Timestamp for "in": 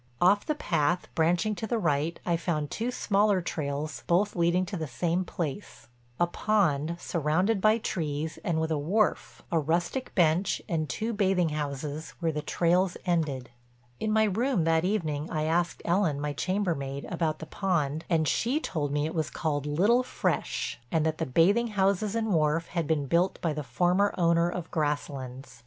13.99-14.11